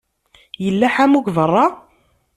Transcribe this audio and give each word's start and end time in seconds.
Yella 0.63 0.87
ḥamu 0.95 1.19
deg 1.21 1.31
beṛṛa? 1.35 1.65